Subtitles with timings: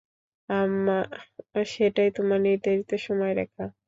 [1.67, 3.63] সেটাই তোমার নির্ধারিত সময়রেখা।